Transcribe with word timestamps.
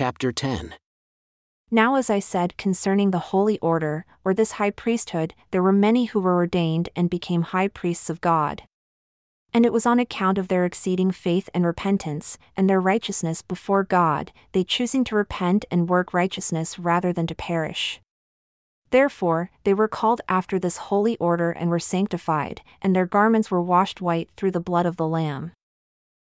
chapter 0.00 0.32
10. 0.32 0.76
Now, 1.70 1.96
as 1.96 2.08
I 2.08 2.20
said 2.20 2.56
concerning 2.56 3.10
the 3.10 3.28
holy 3.34 3.58
order, 3.58 4.06
or 4.24 4.32
this 4.32 4.52
high 4.52 4.70
priesthood, 4.70 5.34
there 5.50 5.62
were 5.62 5.72
many 5.72 6.06
who 6.06 6.20
were 6.20 6.36
ordained 6.36 6.88
and 6.96 7.10
became 7.10 7.42
high 7.42 7.68
priests 7.68 8.08
of 8.08 8.22
God. 8.22 8.62
And 9.52 9.66
it 9.66 9.74
was 9.74 9.84
on 9.84 10.00
account 10.00 10.38
of 10.38 10.48
their 10.48 10.64
exceeding 10.64 11.10
faith 11.10 11.50
and 11.52 11.66
repentance, 11.66 12.38
and 12.56 12.66
their 12.66 12.80
righteousness 12.80 13.42
before 13.42 13.84
God, 13.84 14.32
they 14.52 14.64
choosing 14.64 15.04
to 15.04 15.16
repent 15.16 15.66
and 15.70 15.86
work 15.86 16.14
righteousness 16.14 16.78
rather 16.78 17.12
than 17.12 17.26
to 17.26 17.34
perish. 17.34 18.00
Therefore, 18.88 19.50
they 19.64 19.74
were 19.74 19.86
called 19.86 20.22
after 20.30 20.58
this 20.58 20.78
holy 20.88 21.18
order 21.18 21.50
and 21.50 21.68
were 21.68 21.78
sanctified, 21.78 22.62
and 22.80 22.96
their 22.96 23.04
garments 23.04 23.50
were 23.50 23.60
washed 23.60 24.00
white 24.00 24.30
through 24.34 24.52
the 24.52 24.60
blood 24.60 24.86
of 24.86 24.96
the 24.96 25.06
Lamb. 25.06 25.52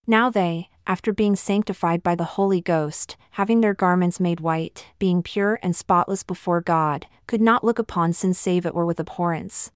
Now 0.07 0.31
they, 0.31 0.69
after 0.87 1.13
being 1.13 1.37
sanctified 1.37 2.03
by 2.03 2.15
the 2.15 2.25
Holy 2.25 2.61
Ghost, 2.61 3.17
having 3.33 3.61
their 3.61 3.75
garments 3.75 4.21
made 4.21 4.41
white, 4.41 4.87
being 4.99 5.23
pure 5.23 5.59
and 5.63 5.75
spotless 5.75 6.23
before 6.23 6.61
God, 6.61 7.07
could 7.27 7.41
not 7.41 7.65
look 7.65 7.79
upon 7.79 8.13
sin 8.13 8.35
save 8.35 8.65
it 8.65 8.75
were 8.75 8.87
with 8.87 9.01
abhorrence. 9.01 9.71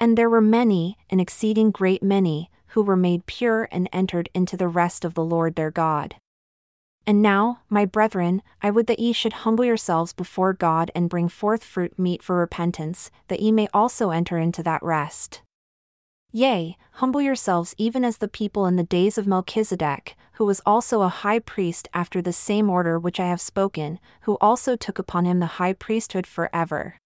And 0.00 0.16
there 0.16 0.30
were 0.30 0.40
many, 0.40 0.96
an 1.10 1.20
exceeding 1.20 1.70
great 1.70 2.02
many, 2.02 2.50
who 2.68 2.82
were 2.82 2.96
made 2.96 3.26
pure 3.26 3.68
and 3.70 3.88
entered 3.92 4.28
into 4.34 4.56
the 4.56 4.68
rest 4.68 5.04
of 5.04 5.14
the 5.14 5.24
Lord 5.24 5.54
their 5.54 5.70
God. 5.70 6.16
And 7.06 7.20
now, 7.20 7.60
my 7.68 7.84
brethren, 7.84 8.42
I 8.62 8.70
would 8.70 8.86
that 8.86 8.98
ye 8.98 9.12
should 9.12 9.44
humble 9.44 9.64
yourselves 9.64 10.12
before 10.12 10.54
God 10.54 10.90
and 10.94 11.10
bring 11.10 11.28
forth 11.28 11.62
fruit 11.62 11.98
meet 11.98 12.22
for 12.22 12.36
repentance, 12.36 13.10
that 13.28 13.40
ye 13.40 13.52
may 13.52 13.68
also 13.74 14.10
enter 14.10 14.38
into 14.38 14.62
that 14.62 14.82
rest. 14.82 15.42
Yea, 16.36 16.76
humble 16.94 17.22
yourselves 17.22 17.76
even 17.78 18.04
as 18.04 18.16
the 18.16 18.26
people 18.26 18.66
in 18.66 18.74
the 18.74 18.82
days 18.82 19.16
of 19.16 19.24
Melchizedek, 19.24 20.16
who 20.32 20.44
was 20.44 20.60
also 20.66 21.02
a 21.02 21.08
high 21.08 21.38
priest 21.38 21.86
after 21.94 22.20
the 22.20 22.32
same 22.32 22.68
order 22.68 22.98
which 22.98 23.20
I 23.20 23.28
have 23.28 23.40
spoken, 23.40 24.00
who 24.22 24.36
also 24.40 24.74
took 24.74 24.98
upon 24.98 25.26
him 25.26 25.38
the 25.38 25.62
high 25.62 25.74
priesthood 25.74 26.26
for 26.26 26.50
ever. 26.52 26.96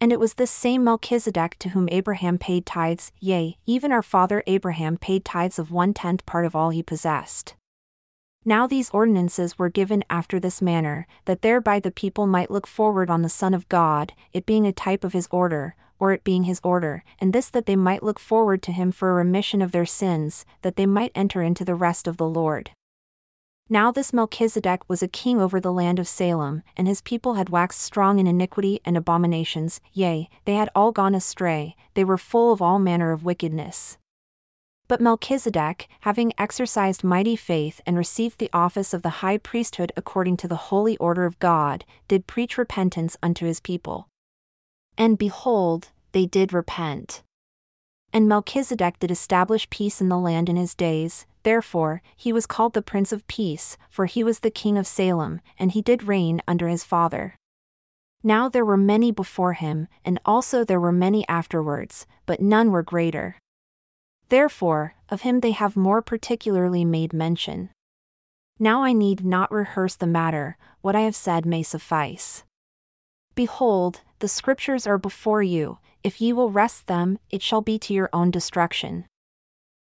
And 0.00 0.12
it 0.12 0.18
was 0.18 0.32
this 0.32 0.50
same 0.50 0.82
Melchizedek 0.82 1.58
to 1.58 1.68
whom 1.68 1.90
Abraham 1.90 2.38
paid 2.38 2.64
tithes, 2.64 3.12
yea, 3.20 3.58
even 3.66 3.92
our 3.92 4.02
father 4.02 4.42
Abraham 4.46 4.96
paid 4.96 5.26
tithes 5.26 5.58
of 5.58 5.70
one 5.70 5.92
tenth 5.92 6.24
part 6.24 6.46
of 6.46 6.56
all 6.56 6.70
he 6.70 6.82
possessed. 6.82 7.54
Now 8.46 8.66
these 8.66 8.88
ordinances 8.92 9.58
were 9.58 9.68
given 9.68 10.02
after 10.08 10.40
this 10.40 10.62
manner, 10.62 11.06
that 11.26 11.42
thereby 11.42 11.80
the 11.80 11.90
people 11.90 12.26
might 12.26 12.50
look 12.50 12.66
forward 12.66 13.10
on 13.10 13.20
the 13.20 13.28
Son 13.28 13.52
of 13.52 13.68
God, 13.68 14.14
it 14.32 14.46
being 14.46 14.66
a 14.66 14.72
type 14.72 15.04
of 15.04 15.12
his 15.12 15.28
order, 15.30 15.76
or 15.98 16.12
it 16.12 16.24
being 16.24 16.44
his 16.44 16.60
order, 16.62 17.04
and 17.18 17.32
this 17.32 17.50
that 17.50 17.66
they 17.66 17.76
might 17.76 18.02
look 18.02 18.18
forward 18.18 18.62
to 18.62 18.72
him 18.72 18.92
for 18.92 19.10
a 19.10 19.14
remission 19.14 19.62
of 19.62 19.72
their 19.72 19.86
sins, 19.86 20.44
that 20.62 20.76
they 20.76 20.86
might 20.86 21.12
enter 21.14 21.42
into 21.42 21.64
the 21.64 21.74
rest 21.74 22.06
of 22.06 22.16
the 22.16 22.28
Lord. 22.28 22.70
Now 23.70 23.90
this 23.92 24.14
Melchizedek 24.14 24.88
was 24.88 25.02
a 25.02 25.08
king 25.08 25.42
over 25.42 25.60
the 25.60 25.72
land 25.72 25.98
of 25.98 26.08
Salem, 26.08 26.62
and 26.74 26.88
his 26.88 27.02
people 27.02 27.34
had 27.34 27.50
waxed 27.50 27.82
strong 27.82 28.18
in 28.18 28.26
iniquity 28.26 28.80
and 28.82 28.96
abominations, 28.96 29.80
yea, 29.92 30.30
they 30.46 30.54
had 30.54 30.70
all 30.74 30.90
gone 30.90 31.14
astray, 31.14 31.76
they 31.92 32.04
were 32.04 32.16
full 32.16 32.50
of 32.50 32.62
all 32.62 32.78
manner 32.78 33.12
of 33.12 33.24
wickedness. 33.24 33.98
But 34.88 35.02
Melchizedek, 35.02 35.86
having 36.00 36.32
exercised 36.38 37.04
mighty 37.04 37.36
faith 37.36 37.82
and 37.84 37.98
received 37.98 38.38
the 38.38 38.48
office 38.54 38.94
of 38.94 39.02
the 39.02 39.20
high 39.20 39.36
priesthood 39.36 39.92
according 39.98 40.38
to 40.38 40.48
the 40.48 40.56
holy 40.56 40.96
order 40.96 41.26
of 41.26 41.38
God, 41.38 41.84
did 42.08 42.26
preach 42.26 42.56
repentance 42.56 43.18
unto 43.22 43.44
his 43.44 43.60
people. 43.60 44.08
And 44.98 45.16
behold, 45.16 45.88
they 46.12 46.26
did 46.26 46.52
repent. 46.52 47.22
And 48.12 48.28
Melchizedek 48.28 48.98
did 48.98 49.10
establish 49.10 49.70
peace 49.70 50.00
in 50.00 50.08
the 50.08 50.18
land 50.18 50.48
in 50.48 50.56
his 50.56 50.74
days, 50.74 51.24
therefore, 51.44 52.02
he 52.16 52.32
was 52.32 52.46
called 52.46 52.74
the 52.74 52.82
Prince 52.82 53.12
of 53.12 53.26
Peace, 53.28 53.76
for 53.88 54.06
he 54.06 54.24
was 54.24 54.40
the 54.40 54.50
king 54.50 54.76
of 54.76 54.86
Salem, 54.86 55.40
and 55.58 55.70
he 55.72 55.82
did 55.82 56.08
reign 56.08 56.42
under 56.48 56.66
his 56.66 56.82
father. 56.82 57.36
Now 58.24 58.48
there 58.48 58.64
were 58.64 58.76
many 58.76 59.12
before 59.12 59.52
him, 59.52 59.86
and 60.04 60.18
also 60.24 60.64
there 60.64 60.80
were 60.80 60.90
many 60.90 61.26
afterwards, 61.28 62.04
but 62.26 62.40
none 62.40 62.72
were 62.72 62.82
greater. 62.82 63.36
Therefore, 64.30 64.94
of 65.08 65.20
him 65.20 65.40
they 65.40 65.52
have 65.52 65.76
more 65.76 66.02
particularly 66.02 66.84
made 66.84 67.12
mention. 67.12 67.70
Now 68.58 68.82
I 68.82 68.92
need 68.92 69.24
not 69.24 69.52
rehearse 69.52 69.94
the 69.94 70.08
matter, 70.08 70.56
what 70.80 70.96
I 70.96 71.02
have 71.02 71.14
said 71.14 71.46
may 71.46 71.62
suffice. 71.62 72.42
Behold, 73.38 74.00
the 74.18 74.26
Scriptures 74.26 74.84
are 74.84 74.98
before 74.98 75.44
you, 75.44 75.78
if 76.02 76.20
ye 76.20 76.32
will 76.32 76.50
wrest 76.50 76.88
them, 76.88 77.20
it 77.30 77.40
shall 77.40 77.60
be 77.60 77.78
to 77.78 77.94
your 77.94 78.10
own 78.12 78.32
destruction. 78.32 79.04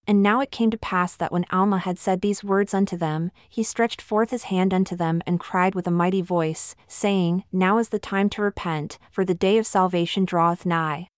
And 0.07 0.23
now 0.23 0.39
it 0.39 0.49
came 0.49 0.71
to 0.71 0.77
pass 0.77 1.17
that 1.17 1.33
when 1.33 1.45
Alma 1.51 1.79
had 1.79 1.99
said 1.99 2.21
these 2.21 2.41
words 2.41 2.73
unto 2.73 2.95
them, 2.95 3.31
he 3.49 3.61
stretched 3.61 4.01
forth 4.01 4.29
his 4.29 4.43
hand 4.43 4.73
unto 4.73 4.95
them 4.95 5.21
and 5.27 5.41
cried 5.41 5.75
with 5.75 5.85
a 5.87 5.91
mighty 5.91 6.21
voice, 6.21 6.73
saying, 6.87 7.43
Now 7.51 7.79
is 7.79 7.89
the 7.89 7.99
time 7.99 8.29
to 8.29 8.41
repent, 8.41 8.97
for 9.11 9.25
the 9.25 9.35
day 9.35 9.57
of 9.57 9.67
salvation 9.67 10.23
draweth 10.23 10.65
nigh. 10.65 11.09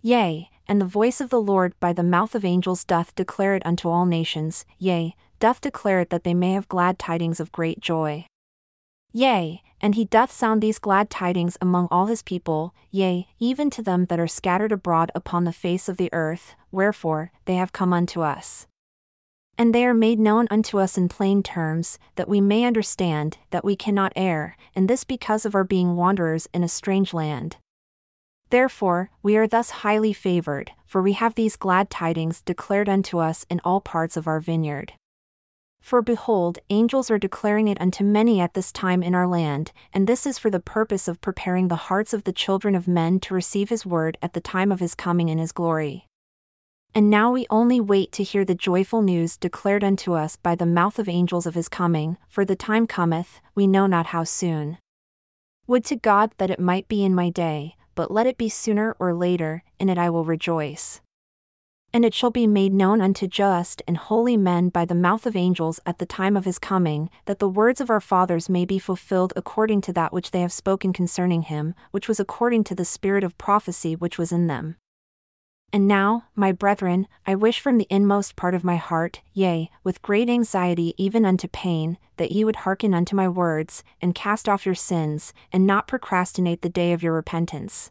Yea, 0.00 0.48
and 0.66 0.80
the 0.80 0.86
voice 0.86 1.20
of 1.20 1.28
the 1.28 1.42
Lord 1.42 1.78
by 1.78 1.92
the 1.92 2.02
mouth 2.02 2.34
of 2.34 2.46
angels 2.46 2.82
doth 2.82 3.14
declare 3.14 3.54
it 3.54 3.66
unto 3.66 3.90
all 3.90 4.06
nations, 4.06 4.64
yea, 4.78 5.14
doth 5.38 5.60
declare 5.60 6.00
it 6.00 6.08
that 6.08 6.24
they 6.24 6.32
may 6.32 6.54
have 6.54 6.66
glad 6.66 6.98
tidings 6.98 7.40
of 7.40 7.52
great 7.52 7.78
joy. 7.78 8.24
Yea, 9.12 9.62
and 9.80 9.94
he 9.94 10.06
doth 10.06 10.32
sound 10.32 10.62
these 10.62 10.78
glad 10.78 11.10
tidings 11.10 11.58
among 11.60 11.86
all 11.90 12.06
his 12.06 12.22
people, 12.22 12.74
yea, 12.90 13.26
even 13.38 13.68
to 13.68 13.82
them 13.82 14.06
that 14.06 14.18
are 14.18 14.26
scattered 14.26 14.72
abroad 14.72 15.12
upon 15.14 15.44
the 15.44 15.52
face 15.52 15.88
of 15.88 15.98
the 15.98 16.08
earth, 16.12 16.54
wherefore, 16.70 17.30
they 17.44 17.56
have 17.56 17.72
come 17.72 17.92
unto 17.92 18.22
us. 18.22 18.66
And 19.58 19.74
they 19.74 19.84
are 19.84 19.92
made 19.92 20.18
known 20.18 20.48
unto 20.50 20.78
us 20.78 20.96
in 20.96 21.08
plain 21.08 21.42
terms, 21.42 21.98
that 22.14 22.28
we 22.28 22.40
may 22.40 22.64
understand, 22.64 23.36
that 23.50 23.64
we 23.64 23.76
cannot 23.76 24.12
err, 24.16 24.56
and 24.74 24.88
this 24.88 25.04
because 25.04 25.44
of 25.44 25.54
our 25.54 25.64
being 25.64 25.94
wanderers 25.94 26.48
in 26.54 26.64
a 26.64 26.68
strange 26.68 27.12
land. 27.12 27.58
Therefore, 28.48 29.10
we 29.22 29.36
are 29.36 29.46
thus 29.46 29.70
highly 29.70 30.12
favored, 30.12 30.72
for 30.86 31.02
we 31.02 31.12
have 31.12 31.34
these 31.34 31.56
glad 31.56 31.90
tidings 31.90 32.40
declared 32.40 32.88
unto 32.88 33.18
us 33.18 33.44
in 33.50 33.60
all 33.64 33.80
parts 33.80 34.16
of 34.16 34.26
our 34.26 34.40
vineyard. 34.40 34.94
For 35.82 36.00
behold, 36.00 36.60
angels 36.70 37.10
are 37.10 37.18
declaring 37.18 37.66
it 37.66 37.80
unto 37.80 38.04
many 38.04 38.40
at 38.40 38.54
this 38.54 38.70
time 38.70 39.02
in 39.02 39.16
our 39.16 39.26
land, 39.26 39.72
and 39.92 40.06
this 40.06 40.24
is 40.24 40.38
for 40.38 40.48
the 40.48 40.60
purpose 40.60 41.08
of 41.08 41.20
preparing 41.20 41.68
the 41.68 41.90
hearts 41.90 42.14
of 42.14 42.22
the 42.22 42.32
children 42.32 42.76
of 42.76 42.86
men 42.86 43.18
to 43.20 43.34
receive 43.34 43.68
his 43.68 43.84
word 43.84 44.16
at 44.22 44.32
the 44.32 44.40
time 44.40 44.70
of 44.70 44.78
his 44.78 44.94
coming 44.94 45.28
in 45.28 45.38
his 45.38 45.50
glory. 45.50 46.06
And 46.94 47.10
now 47.10 47.32
we 47.32 47.46
only 47.50 47.80
wait 47.80 48.12
to 48.12 48.22
hear 48.22 48.44
the 48.44 48.54
joyful 48.54 49.02
news 49.02 49.36
declared 49.36 49.82
unto 49.82 50.14
us 50.14 50.36
by 50.36 50.54
the 50.54 50.64
mouth 50.64 51.00
of 51.00 51.08
angels 51.08 51.46
of 51.46 51.56
his 51.56 51.68
coming, 51.68 52.16
for 52.28 52.44
the 52.44 52.56
time 52.56 52.86
cometh, 52.86 53.40
we 53.56 53.66
know 53.66 53.86
not 53.88 54.06
how 54.06 54.22
soon. 54.22 54.78
Would 55.66 55.84
to 55.86 55.96
God 55.96 56.32
that 56.38 56.50
it 56.50 56.60
might 56.60 56.86
be 56.86 57.04
in 57.04 57.14
my 57.14 57.28
day, 57.28 57.74
but 57.96 58.10
let 58.10 58.28
it 58.28 58.38
be 58.38 58.48
sooner 58.48 58.94
or 59.00 59.12
later, 59.12 59.64
in 59.80 59.88
it 59.88 59.98
I 59.98 60.10
will 60.10 60.24
rejoice. 60.24 61.01
And 61.94 62.06
it 62.06 62.14
shall 62.14 62.30
be 62.30 62.46
made 62.46 62.72
known 62.72 63.02
unto 63.02 63.26
just 63.26 63.82
and 63.86 63.98
holy 63.98 64.38
men 64.38 64.70
by 64.70 64.86
the 64.86 64.94
mouth 64.94 65.26
of 65.26 65.36
angels 65.36 65.78
at 65.84 65.98
the 65.98 66.06
time 66.06 66.38
of 66.38 66.46
his 66.46 66.58
coming, 66.58 67.10
that 67.26 67.38
the 67.38 67.48
words 67.48 67.82
of 67.82 67.90
our 67.90 68.00
fathers 68.00 68.48
may 68.48 68.64
be 68.64 68.78
fulfilled 68.78 69.34
according 69.36 69.82
to 69.82 69.92
that 69.92 70.12
which 70.12 70.30
they 70.30 70.40
have 70.40 70.52
spoken 70.52 70.94
concerning 70.94 71.42
him, 71.42 71.74
which 71.90 72.08
was 72.08 72.18
according 72.18 72.64
to 72.64 72.74
the 72.74 72.86
spirit 72.86 73.22
of 73.22 73.36
prophecy 73.36 73.94
which 73.94 74.16
was 74.16 74.32
in 74.32 74.46
them. 74.46 74.76
And 75.70 75.86
now, 75.86 76.24
my 76.34 76.50
brethren, 76.52 77.08
I 77.26 77.34
wish 77.34 77.60
from 77.60 77.76
the 77.76 77.86
inmost 77.90 78.36
part 78.36 78.54
of 78.54 78.64
my 78.64 78.76
heart, 78.76 79.20
yea, 79.32 79.70
with 79.84 80.02
great 80.02 80.30
anxiety 80.30 80.94
even 80.96 81.26
unto 81.26 81.48
pain, 81.48 81.98
that 82.16 82.32
ye 82.32 82.44
would 82.44 82.56
hearken 82.56 82.94
unto 82.94 83.16
my 83.16 83.28
words, 83.28 83.84
and 84.00 84.14
cast 84.14 84.48
off 84.48 84.66
your 84.66 84.74
sins, 84.74 85.32
and 85.52 85.66
not 85.66 85.88
procrastinate 85.88 86.62
the 86.62 86.68
day 86.68 86.92
of 86.92 87.02
your 87.02 87.14
repentance 87.14 87.90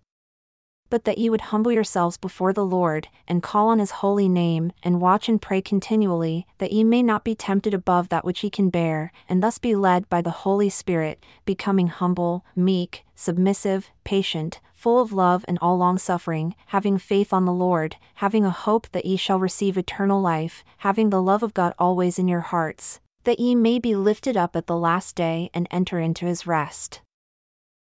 but 0.91 1.05
that 1.05 1.17
ye 1.17 1.29
would 1.29 1.41
humble 1.41 1.71
yourselves 1.71 2.17
before 2.17 2.53
the 2.53 2.65
Lord, 2.65 3.07
and 3.27 3.41
call 3.41 3.69
on 3.69 3.79
his 3.79 3.91
holy 3.91 4.29
name, 4.29 4.73
and 4.83 5.01
watch 5.01 5.27
and 5.27 5.41
pray 5.41 5.61
continually, 5.61 6.45
that 6.59 6.73
ye 6.73 6.83
may 6.83 7.01
not 7.01 7.23
be 7.23 7.33
tempted 7.33 7.73
above 7.73 8.09
that 8.09 8.25
which 8.25 8.43
ye 8.43 8.49
can 8.51 8.69
bear, 8.69 9.11
and 9.27 9.41
thus 9.41 9.57
be 9.57 9.73
led 9.73 10.07
by 10.09 10.21
the 10.21 10.43
Holy 10.45 10.69
Spirit, 10.69 11.25
becoming 11.45 11.87
humble, 11.87 12.45
meek, 12.55 13.03
submissive, 13.15 13.89
patient, 14.03 14.59
full 14.73 14.99
of 14.99 15.13
love 15.13 15.45
and 15.47 15.57
all 15.61 15.77
longsuffering, 15.77 16.55
having 16.67 16.97
faith 16.97 17.31
on 17.31 17.45
the 17.45 17.53
Lord, 17.53 17.95
having 18.15 18.43
a 18.43 18.49
hope 18.49 18.89
that 18.91 19.05
ye 19.05 19.15
shall 19.15 19.39
receive 19.39 19.77
eternal 19.77 20.19
life, 20.19 20.63
having 20.79 21.09
the 21.09 21.21
love 21.21 21.41
of 21.41 21.53
God 21.53 21.73
always 21.79 22.19
in 22.19 22.27
your 22.27 22.41
hearts, 22.41 22.99
that 23.23 23.39
ye 23.39 23.55
may 23.55 23.79
be 23.79 23.95
lifted 23.95 24.35
up 24.35 24.55
at 24.55 24.67
the 24.67 24.75
last 24.75 25.15
day 25.15 25.49
and 25.53 25.67
enter 25.71 25.99
into 25.99 26.25
his 26.25 26.45
rest 26.45 27.01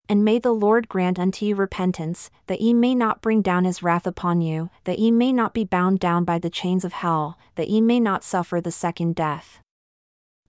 and 0.10 0.24
may 0.24 0.40
the 0.40 0.52
Lord 0.52 0.88
grant 0.88 1.20
unto 1.20 1.46
you 1.46 1.56
repentance, 1.56 2.30
that 2.48 2.62
ye 2.62 2.74
may 2.74 2.96
not 2.96 3.22
bring 3.22 3.42
down 3.42 3.66
his 3.66 3.84
wrath 3.84 4.08
upon 4.08 4.42
you, 4.42 4.70
that 4.86 5.00
ye 5.00 5.12
may 5.12 5.34
not 5.34 5.54
be 5.54 5.64
bound 5.64 6.00
down 6.00 6.24
by 6.24 6.40
the 6.40 6.50
chains 6.50 6.86
of 6.86 6.94
hell, 6.94 7.38
that 7.56 7.70
ye 7.70 7.82
may 7.82 8.00
not 8.00 8.24
suffer 8.24 8.62
the 8.62 8.72
second 8.72 9.16
death. 9.16 9.60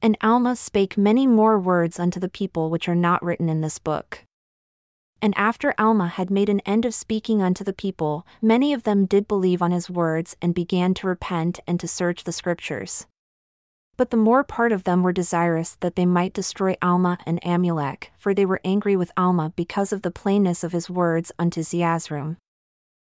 And 0.00 0.16
Alma 0.22 0.54
spake 0.54 0.96
many 0.96 1.26
more 1.26 1.58
words 1.58 1.98
unto 1.98 2.20
the 2.20 2.28
people 2.28 2.70
which 2.70 2.88
are 2.88 2.94
not 2.94 3.22
written 3.22 3.48
in 3.48 3.60
this 3.60 3.78
book. 3.78 4.24
And 5.20 5.34
after 5.36 5.74
Alma 5.76 6.06
had 6.06 6.30
made 6.30 6.48
an 6.48 6.60
end 6.60 6.84
of 6.84 6.94
speaking 6.94 7.42
unto 7.42 7.64
the 7.64 7.72
people, 7.72 8.24
many 8.40 8.72
of 8.72 8.84
them 8.84 9.06
did 9.06 9.26
believe 9.26 9.60
on 9.60 9.72
his 9.72 9.90
words 9.90 10.36
and 10.40 10.54
began 10.54 10.94
to 10.94 11.08
repent 11.08 11.58
and 11.66 11.80
to 11.80 11.88
search 11.88 12.22
the 12.22 12.32
Scriptures. 12.32 13.06
But 13.98 14.10
the 14.10 14.16
more 14.16 14.44
part 14.44 14.70
of 14.70 14.84
them 14.84 15.02
were 15.02 15.12
desirous 15.12 15.76
that 15.80 15.96
they 15.96 16.06
might 16.06 16.32
destroy 16.32 16.76
Alma 16.80 17.18
and 17.26 17.42
Amulek, 17.42 18.10
for 18.16 18.32
they 18.32 18.46
were 18.46 18.60
angry 18.64 18.96
with 18.96 19.10
Alma 19.16 19.52
because 19.56 19.92
of 19.92 20.02
the 20.02 20.12
plainness 20.12 20.62
of 20.62 20.70
his 20.70 20.88
words 20.88 21.32
unto 21.36 21.62
Zeezrom. 21.62 22.36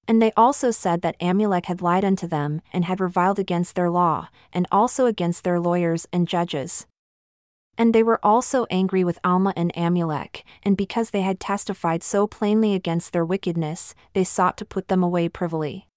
And 0.08 0.22
they 0.22 0.31
also 0.38 0.72
said 0.72 1.02
that 1.02 1.20
Amulek 1.20 1.66
had 1.66 1.81
lied 1.81 2.06
unto 2.06 2.28
them, 2.28 2.62
and 2.72 2.86
had 2.86 3.02
reviled 3.02 3.40
against 3.40 3.76
their 3.76 3.90
law, 3.90 4.30
and 4.54 4.66
also 4.72 5.06
against 5.06 5.44
their 5.44 5.60
lawyers 5.60 6.08
and 6.14 6.30
judges. 6.30 6.88
And 7.78 7.94
they 7.94 8.02
were 8.02 8.26
also 8.26 8.66
angry 8.70 9.04
with 9.04 9.20
Alma 9.22 9.54
and 9.58 9.74
Amulek, 9.74 10.44
and 10.64 10.78
because 10.78 11.10
they 11.10 11.22
had 11.22 11.42
testified 11.42 12.04
so 12.04 12.26
plainly 12.26 12.74
against 12.74 13.12
their 13.12 13.26
wickedness, 13.26 13.94
they 14.14 14.24
sought 14.24 14.56
to 14.58 14.66
put 14.66 14.88
them 14.88 15.04
away 15.04 15.28
privily. 15.28 15.88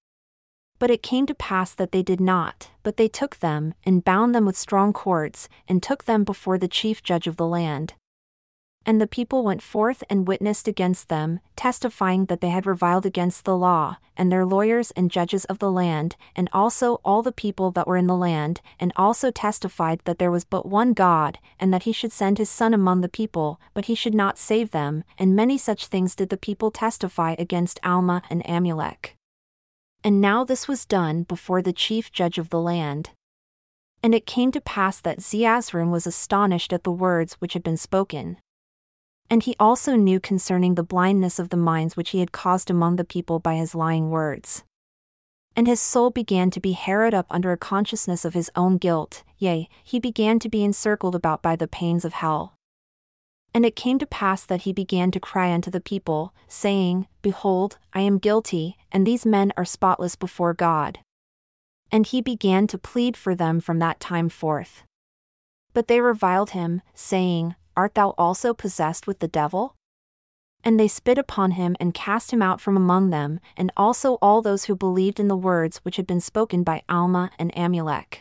But 0.82 0.90
it 0.90 1.00
came 1.00 1.26
to 1.26 1.34
pass 1.37 1.75
that 1.75 1.93
they 1.93 2.02
did 2.02 2.20
not, 2.20 2.70
but 2.82 2.96
they 2.96 3.06
took 3.06 3.38
them, 3.38 3.75
and 3.84 4.02
bound 4.02 4.34
them 4.34 4.44
with 4.44 4.56
strong 4.56 4.93
cords, 4.93 5.49
and 5.69 5.81
took 5.81 6.06
them 6.06 6.25
before 6.25 6.58
the 6.58 6.67
chief 6.67 7.05
judge 7.05 7.29
of 7.29 7.37
the 7.37 7.46
land. 7.46 7.94
And 8.84 9.00
the 9.00 9.06
people 9.06 9.44
went 9.44 9.62
forth 9.62 10.02
and 10.11 10.26
witnessed 10.26 10.67
against 10.67 11.08
them, 11.08 11.38
testifying 11.55 12.25
that 12.25 12.40
they 12.40 12.49
had 12.49 12.67
reviled 12.67 13.06
against 13.06 13.44
the 13.44 13.56
law, 13.56 13.99
and 14.17 14.32
their 14.32 14.44
lawyers 14.44 14.90
and 14.96 15.08
judges 15.08 15.44
of 15.44 15.61
the 15.61 15.70
land, 15.70 16.17
and 16.34 16.50
also 16.52 16.94
all 17.05 17.23
the 17.23 17.31
people 17.31 17.70
that 17.70 17.87
were 17.87 17.96
in 17.96 18.08
the 18.08 18.17
land, 18.17 18.61
and 18.81 18.93
also 18.96 19.31
testified 19.31 20.00
that 20.05 20.19
there 20.19 20.32
was 20.32 20.43
but 20.44 20.67
one 20.67 20.94
God, 20.94 21.38
and 21.61 21.73
that 21.73 21.84
he 21.84 21.93
should 21.93 22.11
send 22.11 22.38
his 22.38 22.50
Son 22.50 22.75
among 22.75 23.02
the 23.02 23.08
people, 23.08 23.61
but 23.73 23.84
he 23.84 23.94
should 23.94 24.17
not 24.17 24.37
save 24.37 24.73
them, 24.73 25.05
and 25.17 25.37
many 25.37 25.56
such 25.56 25.87
things 25.87 26.17
did 26.17 26.29
the 26.29 26.37
people 26.37 26.73
testify 26.73 27.37
against 27.38 27.79
Alma 27.84 28.20
and 28.29 28.43
Amulek. 28.46 29.14
And 30.04 30.20
now 30.20 30.43
this 30.44 30.66
was 30.66 30.84
done 30.84 31.22
before 31.22 31.62
the 31.62 31.72
chief 31.72 32.10
judge 32.10 32.38
of 32.38 32.50
the 32.50 32.60
land. 32.60 33.10
And 34.02 34.14
it 34.14 34.26
came 34.26 34.50
to 34.52 34.60
pass 34.60 35.00
that 35.00 35.20
Zeezrom 35.20 35.90
was 35.93 36.06
astonished 36.06 36.72
at 36.72 36.82
the 36.82 36.90
words 36.90 37.34
which 37.34 37.52
had 37.52 37.62
been 37.62 37.76
spoken. 37.76 38.38
And 39.31 39.44
he 39.44 39.54
also 39.60 39.94
knew 39.94 40.19
concerning 40.19 40.75
the 40.75 40.82
blindness 40.82 41.38
of 41.38 41.50
the 41.50 41.56
minds 41.56 41.96
which 41.96 42.10
he 42.10 42.19
had 42.19 42.32
caused 42.32 42.69
among 42.69 42.96
the 42.96 43.04
people 43.04 43.38
by 43.38 43.54
his 43.54 43.75
lying 43.75 44.10
words. 44.10 44.64
And 45.54 45.66
his 45.66 45.81
soul 45.81 46.10
began 46.10 46.50
to 46.50 46.60
be 46.60 46.72
harrowed 46.72 47.14
up 47.14 47.26
under 47.31 47.52
a 47.52 47.56
consciousness 47.56 48.25
of 48.25 48.34
his 48.34 48.50
own 48.56 48.78
guilt, 48.78 49.22
yea, 49.38 49.69
he 49.84 50.00
began 50.00 50.38
to 50.40 50.48
be 50.48 50.64
encircled 50.64 51.14
about 51.14 51.43
by 51.43 51.56
the 51.56 51.69
pains 51.69 52.05
of 52.05 52.14
hell. 52.14 52.55
And 53.54 53.66
it 53.66 53.76
came 53.76 53.99
to 53.99 54.06
pass 54.06 54.46
that 54.46 54.62
he 54.62 54.72
began 54.72 55.10
to 55.10 55.20
cry 55.20 55.52
unto 55.52 55.70
the 55.70 55.81
people, 55.81 56.32
saying, 56.49 57.06
Behold, 57.20 57.78
I 57.93 58.00
am 58.00 58.19
guilty, 58.19 58.78
and 58.90 59.06
these 59.06 59.26
men 59.26 59.52
are 59.56 59.64
spotless 59.64 60.16
before 60.16 60.54
God. 60.54 61.00
And 61.90 62.06
he 62.06 62.22
began 62.22 62.66
to 62.69 62.78
plead 62.78 63.16
for 63.16 63.34
them 63.34 63.60
from 63.60 63.78
that 63.81 64.00
time 64.00 64.31
forth. 64.31 64.84
But 65.75 65.88
they 65.88 66.00
reviled 66.00 66.50
him, 66.50 66.81
saying, 66.94 67.54
Art 67.76 67.94
thou 67.94 68.10
also 68.16 68.54
possessed 68.54 69.06
with 69.06 69.19
the 69.19 69.28
devil? 69.28 69.75
And 70.64 70.78
they 70.78 70.88
spit 70.88 71.19
upon 71.19 71.52
him 71.52 71.76
and 71.81 71.93
cast 71.93 72.32
him 72.32 72.40
out 72.40 72.60
from 72.60 72.76
among 72.76 73.10
them, 73.10 73.40
and 73.56 73.72
also 73.76 74.14
all 74.22 74.40
those 74.40 74.64
who 74.64 74.76
believed 74.76 75.19
in 75.20 75.28
the 75.28 75.37
words 75.37 75.78
which 75.78 75.96
had 75.96 76.06
been 76.06 76.20
spoken 76.20 76.62
by 76.62 76.82
Alma 76.88 77.31
and 77.38 77.52
Amulek. 77.55 78.20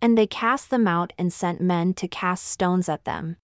And 0.00 0.16
they 0.16 0.26
cast 0.26 0.70
them 0.70 0.86
out 0.86 1.12
and 1.18 1.30
sent 1.30 1.60
men 1.60 1.92
to 1.94 2.08
cast 2.08 2.46
stones 2.46 2.88
at 2.88 3.04
them. 3.04 3.36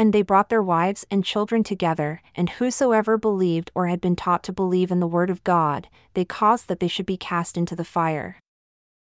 And 0.00 0.14
they 0.14 0.22
brought 0.22 0.48
their 0.48 0.62
wives 0.62 1.06
and 1.10 1.22
children 1.22 1.62
together, 1.62 2.22
and 2.34 2.48
whosoever 2.48 3.18
believed 3.18 3.70
or 3.74 3.88
had 3.88 4.00
been 4.00 4.16
taught 4.16 4.42
to 4.44 4.50
believe 4.50 4.90
in 4.90 4.98
the 4.98 5.06
word 5.06 5.28
of 5.28 5.44
God, 5.44 5.88
they 6.14 6.24
caused 6.24 6.68
that 6.68 6.80
they 6.80 6.88
should 6.88 7.04
be 7.04 7.18
cast 7.18 7.58
into 7.58 7.76
the 7.76 7.84
fire. 7.84 8.38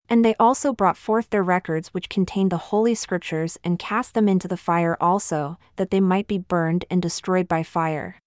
And 0.08 0.24
they 0.24 0.34
also 0.40 0.72
brought 0.72 0.96
forth 0.96 1.30
their 1.30 1.44
records 1.44 1.94
which 1.94 2.08
contained 2.08 2.50
the 2.50 2.72
holy 2.72 2.96
scriptures 2.96 3.58
and 3.62 3.78
cast 3.78 4.14
them 4.14 4.28
into 4.28 4.48
the 4.48 4.56
fire 4.56 4.96
also, 5.00 5.56
that 5.76 5.92
they 5.92 6.00
might 6.00 6.26
be 6.26 6.38
burned 6.38 6.84
and 6.90 7.00
destroyed 7.00 7.46
by 7.46 7.62
fire. 7.62 8.18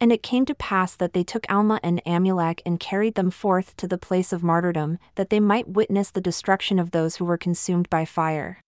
And 0.00 0.10
it 0.10 0.22
came 0.22 0.46
to 0.46 0.54
pass 0.54 0.96
that 0.96 1.12
they 1.12 1.22
took 1.22 1.44
Alma 1.50 1.80
and 1.82 2.02
Amulek 2.06 2.62
and 2.64 2.80
carried 2.80 3.14
them 3.14 3.30
forth 3.30 3.76
to 3.76 3.86
the 3.86 3.98
place 3.98 4.32
of 4.32 4.42
martyrdom, 4.42 4.98
that 5.16 5.28
they 5.28 5.38
might 5.38 5.68
witness 5.68 6.10
the 6.10 6.22
destruction 6.22 6.78
of 6.78 6.92
those 6.92 7.16
who 7.16 7.26
were 7.26 7.36
consumed 7.36 7.90
by 7.90 8.06
fire. 8.06 8.62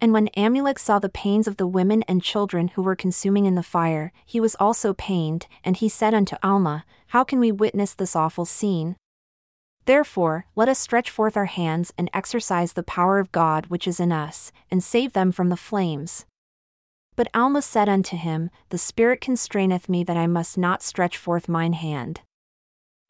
And 0.00 0.14
when 0.14 0.28
Amulek 0.28 0.78
saw 0.78 0.98
the 0.98 1.10
pains 1.10 1.46
of 1.46 1.58
the 1.58 1.66
women 1.66 2.02
and 2.08 2.22
children 2.22 2.68
who 2.68 2.82
were 2.82 2.96
consuming 2.96 3.44
in 3.44 3.54
the 3.54 3.62
fire, 3.62 4.12
he 4.24 4.40
was 4.40 4.54
also 4.54 4.94
pained, 4.94 5.46
and 5.62 5.76
he 5.76 5.90
said 5.90 6.14
unto 6.14 6.36
Alma, 6.42 6.86
How 7.08 7.22
can 7.22 7.38
we 7.38 7.52
witness 7.52 7.92
this 7.92 8.16
awful 8.16 8.46
scene? 8.46 8.96
Therefore, 9.84 10.46
let 10.56 10.68
us 10.68 10.78
stretch 10.78 11.10
forth 11.10 11.36
our 11.36 11.46
hands 11.46 11.92
and 11.98 12.08
exercise 12.14 12.72
the 12.72 12.82
power 12.82 13.18
of 13.18 13.32
God 13.32 13.66
which 13.66 13.86
is 13.86 14.00
in 14.00 14.10
us, 14.10 14.52
and 14.70 14.82
save 14.82 15.12
them 15.12 15.32
from 15.32 15.50
the 15.50 15.56
flames. 15.56 16.24
But 17.14 17.28
Alma 17.34 17.60
said 17.60 17.88
unto 17.88 18.16
him, 18.16 18.48
The 18.70 18.78
Spirit 18.78 19.20
constraineth 19.20 19.88
me 19.88 20.02
that 20.04 20.16
I 20.16 20.26
must 20.26 20.56
not 20.56 20.82
stretch 20.82 21.18
forth 21.18 21.48
mine 21.48 21.74
hand. 21.74 22.20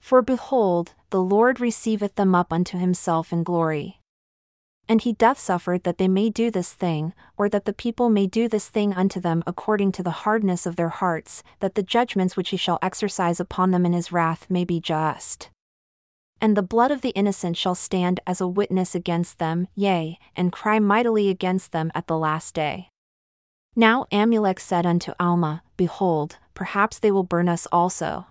For 0.01 0.23
behold, 0.23 0.95
the 1.11 1.23
Lord 1.23 1.61
receiveth 1.61 2.17
them 2.17 2.35
up 2.35 2.53
unto 2.53 2.79
himself 2.79 3.33
in 3.33 3.45
glory 3.45 4.00
and 4.91 5.03
he 5.03 5.13
doth 5.13 5.39
suffer 5.39 5.79
that 5.79 5.99
they 5.99 6.09
may 6.09 6.29
do 6.29 6.51
this 6.51 6.73
thing, 6.73 7.15
or 7.37 7.49
that 7.49 7.65
the 7.65 7.73
people 7.73 8.11
may 8.11 8.27
do 8.27 8.49
this 8.49 8.69
thing 8.69 8.93
unto 8.93 9.21
them 9.21 9.41
according 9.47 9.93
to 9.93 10.03
the 10.03 10.27
hardness 10.27 10.67
of 10.67 10.75
their 10.75 10.89
hearts, 10.89 11.45
that 11.61 11.77
the 11.77 11.83
judgments 11.83 12.37
which 12.37 12.49
he 12.49 12.57
shall 12.57 12.81
exercise 12.83 13.39
upon 13.39 13.71
them 13.71 13.87
in 13.87 13.93
his 13.93 14.11
wrath 14.11 14.47
may 14.51 14.65
be 14.65 14.81
just. 14.81 15.49
And 16.41 16.57
the 16.57 16.63
blood 16.63 16.91
of 16.91 17.03
the 17.03 17.11
innocent 17.11 17.57
shall 17.57 17.77
stand 17.77 18.19
as 18.27 18.41
a 18.41 18.49
witness 18.49 18.97
against 18.97 19.39
them, 19.39 19.69
yea, 19.77 20.19
and 20.35 20.51
cry 20.51 20.81
mightily 20.81 21.29
against 21.29 21.71
them 21.71 21.93
at 21.95 22.09
the 22.09 22.19
last 22.19 22.53
day. 22.53 22.89
Now 23.77 24.07
Amulek 24.11 24.59
said 24.59 24.87
unto 24.87 25.13
Alma, 25.21 25.63
Behold, 25.77 26.39
perhaps 26.53 26.99
they 26.99 27.13
will 27.13 27.23
burn 27.23 27.49
us 27.49 27.69
also. 27.71 28.27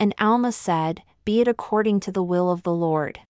And 0.00 0.16
Alma 0.18 0.50
said, 0.50 1.02
Be 1.24 1.40
it 1.40 1.46
according 1.46 2.00
to 2.00 2.10
the 2.10 2.24
will 2.24 2.50
of 2.50 2.64
the 2.64 2.74
Lord. 2.74 3.20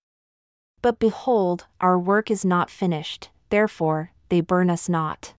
But 0.82 0.98
behold, 0.98 1.66
our 1.80 1.98
work 1.98 2.30
is 2.30 2.44
not 2.44 2.70
finished, 2.70 3.28
therefore, 3.50 4.12
they 4.30 4.40
burn 4.40 4.70
us 4.70 4.88
not. 4.88 5.34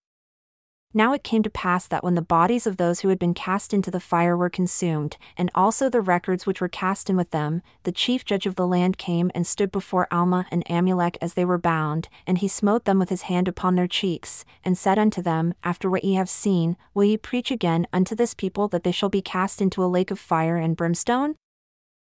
Now 0.94 1.14
it 1.14 1.24
came 1.24 1.42
to 1.44 1.50
pass 1.50 1.88
that 1.88 2.04
when 2.04 2.16
the 2.16 2.22
bodies 2.22 2.68
of 2.68 2.76
those 2.76 3.00
who 3.00 3.08
had 3.08 3.18
been 3.18 3.34
cast 3.34 3.74
into 3.74 3.90
the 3.90 4.02
fire 4.02 4.36
were 4.36 4.50
consumed, 4.50 5.16
and 5.38 5.50
also 5.56 5.90
the 5.90 6.02
records 6.02 6.46
which 6.46 6.60
were 6.60 6.68
cast 6.68 7.10
in 7.10 7.16
with 7.16 7.32
them, 7.32 7.62
the 7.84 7.94
chief 7.94 8.26
judge 8.26 8.46
of 8.46 8.56
the 8.56 8.68
land 8.68 8.98
came 8.98 9.32
and 9.34 9.48
stood 9.48 9.72
before 9.72 10.10
Alma 10.12 10.46
and 10.52 10.66
Amulek 10.66 11.18
as 11.22 11.34
they 11.34 11.46
were 11.46 11.58
bound, 11.58 12.10
and 12.28 12.40
he 12.40 12.48
smote 12.50 12.84
them 12.84 13.00
with 13.00 13.08
his 13.08 13.24
hand 13.24 13.48
upon 13.48 13.76
their 13.76 13.88
cheeks, 13.88 14.44
and 14.66 14.78
said 14.78 15.00
unto 15.00 15.22
them, 15.22 15.54
After 15.64 15.90
what 15.90 16.04
ye 16.04 16.16
have 16.16 16.30
seen, 16.30 16.76
will 16.94 17.06
ye 17.06 17.16
preach 17.16 17.52
again 17.52 17.88
unto 17.94 18.14
this 18.14 18.34
people 18.34 18.68
that 18.68 18.84
they 18.84 18.92
shall 18.92 19.10
be 19.10 19.22
cast 19.22 19.62
into 19.62 19.84
a 19.84 19.88
lake 19.88 20.12
of 20.12 20.20
fire 20.20 20.58
and 20.58 20.76
brimstone? 20.76 21.36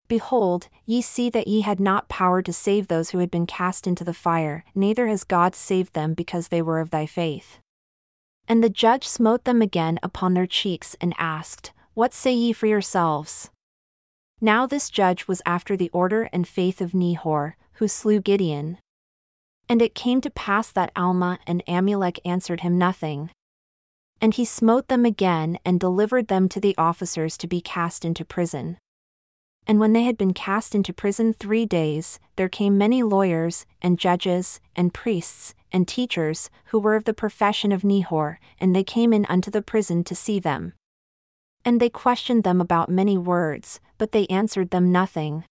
Behold, 0.07 0.69
ye 0.85 1.01
see 1.01 1.29
that 1.29 1.47
ye 1.47 1.61
had 1.61 1.79
not 1.79 2.07
power 2.07 2.41
to 2.41 2.53
save 2.53 2.87
those 2.87 3.09
who 3.09 3.17
had 3.17 3.29
been 3.29 3.45
cast 3.45 3.85
into 3.85 4.05
the 4.05 4.13
fire, 4.13 4.63
neither 4.73 5.07
has 5.07 5.23
God 5.25 5.53
saved 5.53 5.93
them 5.93 6.13
because 6.13 6.47
they 6.47 6.61
were 6.61 6.79
of 6.79 6.91
thy 6.91 7.05
faith. 7.05 7.59
And 8.47 8.63
the 8.63 8.69
judge 8.69 9.05
smote 9.05 9.43
them 9.43 9.61
again 9.61 9.99
upon 10.01 10.33
their 10.33 10.47
cheeks 10.47 10.95
and 11.01 11.13
asked, 11.17 11.73
What 11.93 12.13
say 12.13 12.33
ye 12.33 12.53
for 12.53 12.67
yourselves? 12.67 13.49
Now 14.39 14.65
this 14.65 14.89
judge 14.89 15.27
was 15.27 15.41
after 15.45 15.75
the 15.75 15.89
order 15.89 16.29
and 16.31 16.47
faith 16.47 16.79
of 16.79 16.91
Nehor, 16.91 17.53
who 17.73 17.87
slew 17.89 18.21
Gideon. 18.21 18.77
And 19.67 19.81
it 19.81 19.95
came 19.95 20.21
to 20.21 20.29
pass 20.29 20.71
that 20.71 20.93
Alma 20.95 21.39
and 21.45 21.65
Amulek 21.67 22.19
answered 22.23 22.61
him 22.61 22.77
nothing. 22.77 23.29
And 24.21 24.33
he 24.33 24.45
smote 24.45 24.87
them 24.87 25.05
again 25.05 25.59
and 25.65 25.79
delivered 25.79 26.27
them 26.27 26.47
to 26.49 26.61
the 26.61 26.75
officers 26.77 27.35
to 27.37 27.47
be 27.47 27.59
cast 27.59 28.05
into 28.05 28.23
prison. 28.23 28.77
And 29.67 29.81
when 29.81 29.91
they 29.91 30.03
had 30.03 30.17
been 30.17 30.33
cast 30.33 30.73
into 30.73 30.93
prison 30.93 31.33
three 31.33 31.65
days, 31.65 32.19
there 32.37 32.47
came 32.47 32.77
many 32.77 33.03
lawyers, 33.03 33.65
and 33.81 33.99
judges, 33.99 34.61
and 34.77 34.93
priests, 34.93 35.53
and 35.73 35.85
teachers, 35.85 36.49
who 36.67 36.79
were 36.79 36.95
of 36.95 37.03
the 37.03 37.13
profession 37.13 37.73
of 37.73 37.81
Nehor, 37.81 38.37
and 38.61 38.73
they 38.73 38.85
came 38.85 39.11
in 39.11 39.25
unto 39.25 39.51
the 39.51 39.61
prison 39.61 40.05
to 40.05 40.15
see 40.15 40.39
them. 40.39 40.73
And 41.65 41.81
they 41.81 41.89
questioned 41.89 42.45
them 42.45 42.61
about 42.61 42.89
many 42.89 43.17
words, 43.17 43.81
but 43.97 44.13
they 44.13 44.25
answered 44.27 44.69
them 44.69 44.89
nothing. 44.89 45.43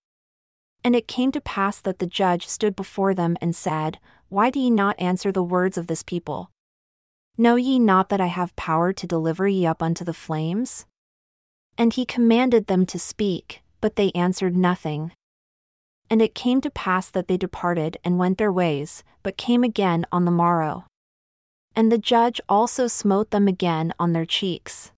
And 0.82 0.96
it 0.96 1.08
came 1.08 1.30
to 1.32 1.40
pass 1.42 1.78
that 1.82 1.98
the 1.98 2.06
judge 2.06 2.46
stood 2.46 2.74
before 2.74 3.12
them 3.12 3.36
and 3.42 3.54
said, 3.54 3.98
Why 4.30 4.48
do 4.48 4.58
ye 4.58 4.70
not 4.70 4.98
answer 4.98 5.30
the 5.30 5.42
words 5.42 5.76
of 5.76 5.88
this 5.88 6.02
people? 6.02 6.50
Know 7.36 7.56
ye 7.56 7.78
not 7.78 8.08
that 8.08 8.20
I 8.20 8.28
have 8.28 8.56
power 8.56 8.94
to 8.94 9.06
deliver 9.06 9.46
ye 9.46 9.66
up 9.66 9.82
unto 9.82 10.04
the 10.04 10.14
flames? 10.14 10.86
And 11.76 11.92
he 11.92 12.06
commanded 12.06 12.66
them 12.66 12.86
to 12.86 12.98
speak, 12.98 13.62
but 13.80 13.96
they 13.96 14.10
answered 14.12 14.56
nothing. 14.56 15.12
And 16.08 16.22
it 16.22 16.34
came 16.34 16.60
to 16.60 16.70
pass 16.70 17.10
that 17.10 17.28
they 17.28 17.36
departed 17.36 17.98
and 18.04 18.18
went 18.18 18.38
their 18.38 18.52
ways, 18.52 19.02
but 19.22 19.36
came 19.36 19.64
again 19.64 20.06
on 20.12 20.24
the 20.24 20.30
morrow. 20.30 20.84
And 21.74 21.90
the 21.90 21.98
judge 21.98 22.40
also 22.48 22.86
smote 22.86 23.30
them 23.30 23.48
again 23.48 23.92
on 23.98 24.12
their 24.12 24.24
cheeks. 24.24 24.92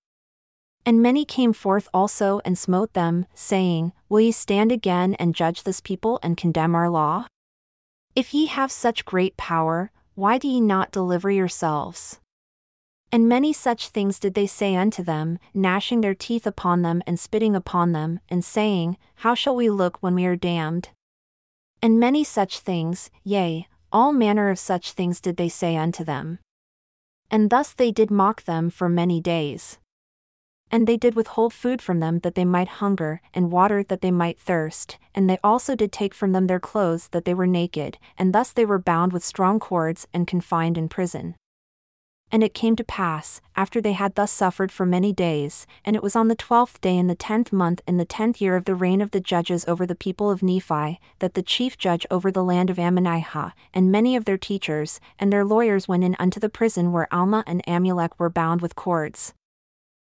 And 0.86 1.02
many 1.02 1.24
came 1.24 1.52
forth 1.52 1.88
also 1.92 2.40
and 2.44 2.56
smote 2.56 2.92
them, 2.92 3.26
saying, 3.34 3.92
Will 4.08 4.20
ye 4.20 4.32
stand 4.32 4.72
again 4.72 5.14
and 5.14 5.34
judge 5.34 5.64
this 5.64 5.80
people 5.80 6.18
and 6.22 6.36
condemn 6.36 6.74
our 6.74 6.88
law? 6.88 7.26
If 8.14 8.32
ye 8.32 8.46
have 8.46 8.72
such 8.72 9.04
great 9.04 9.36
power, 9.36 9.90
why 10.14 10.38
do 10.38 10.48
ye 10.48 10.60
not 10.60 10.90
deliver 10.92 11.30
yourselves? 11.30 12.20
And 13.10 13.28
many 13.28 13.54
such 13.54 13.88
things 13.88 14.18
did 14.18 14.34
they 14.34 14.46
say 14.46 14.76
unto 14.76 15.02
them, 15.02 15.38
gnashing 15.54 16.02
their 16.02 16.14
teeth 16.14 16.46
upon 16.46 16.82
them 16.82 17.02
and 17.06 17.18
spitting 17.18 17.56
upon 17.56 17.92
them, 17.92 18.20
and 18.28 18.44
saying, 18.44 18.98
How 19.16 19.34
shall 19.34 19.56
we 19.56 19.70
look 19.70 19.96
when 20.02 20.14
we 20.14 20.26
are 20.26 20.36
damned? 20.36 20.90
And 21.80 21.98
many 21.98 22.22
such 22.22 22.58
things, 22.60 23.10
yea, 23.24 23.66
all 23.90 24.12
manner 24.12 24.50
of 24.50 24.58
such 24.58 24.92
things 24.92 25.20
did 25.20 25.38
they 25.38 25.48
say 25.48 25.76
unto 25.76 26.04
them. 26.04 26.38
And 27.30 27.48
thus 27.48 27.72
they 27.72 27.90
did 27.90 28.10
mock 28.10 28.44
them 28.44 28.68
for 28.68 28.88
many 28.88 29.20
days. 29.20 29.78
And 30.70 30.86
they 30.86 30.98
did 30.98 31.14
withhold 31.14 31.54
food 31.54 31.80
from 31.80 32.00
them 32.00 32.18
that 32.18 32.34
they 32.34 32.44
might 32.44 32.68
hunger, 32.68 33.22
and 33.32 33.50
water 33.50 33.82
that 33.84 34.02
they 34.02 34.10
might 34.10 34.38
thirst, 34.38 34.98
and 35.14 35.30
they 35.30 35.38
also 35.42 35.74
did 35.74 35.92
take 35.92 36.12
from 36.12 36.32
them 36.32 36.46
their 36.46 36.60
clothes 36.60 37.08
that 37.08 37.24
they 37.24 37.32
were 37.32 37.46
naked, 37.46 37.96
and 38.18 38.34
thus 38.34 38.52
they 38.52 38.66
were 38.66 38.78
bound 38.78 39.14
with 39.14 39.24
strong 39.24 39.58
cords 39.58 40.06
and 40.12 40.26
confined 40.26 40.76
in 40.76 40.90
prison. 40.90 41.36
And 42.30 42.42
it 42.42 42.52
came 42.52 42.76
to 42.76 42.84
pass, 42.84 43.40
after 43.56 43.80
they 43.80 43.94
had 43.94 44.14
thus 44.14 44.30
suffered 44.30 44.70
for 44.70 44.84
many 44.84 45.14
days, 45.14 45.66
and 45.84 45.96
it 45.96 46.02
was 46.02 46.14
on 46.14 46.28
the 46.28 46.34
twelfth 46.34 46.80
day 46.80 46.96
in 46.96 47.06
the 47.06 47.14
tenth 47.14 47.52
month 47.52 47.80
in 47.86 47.96
the 47.96 48.04
tenth 48.04 48.40
year 48.40 48.54
of 48.54 48.66
the 48.66 48.74
reign 48.74 49.00
of 49.00 49.12
the 49.12 49.20
judges 49.20 49.64
over 49.66 49.86
the 49.86 49.94
people 49.94 50.30
of 50.30 50.42
Nephi, 50.42 51.00
that 51.20 51.32
the 51.32 51.42
chief 51.42 51.78
judge 51.78 52.06
over 52.10 52.30
the 52.30 52.44
land 52.44 52.68
of 52.68 52.76
Ammonihah, 52.76 53.52
and 53.72 53.90
many 53.90 54.14
of 54.14 54.26
their 54.26 54.36
teachers, 54.36 55.00
and 55.18 55.32
their 55.32 55.44
lawyers 55.44 55.88
went 55.88 56.04
in 56.04 56.16
unto 56.18 56.38
the 56.38 56.50
prison 56.50 56.92
where 56.92 57.12
Alma 57.12 57.44
and 57.46 57.64
Amulek 57.66 58.10
were 58.18 58.28
bound 58.28 58.60
with 58.60 58.76
cords. 58.76 59.32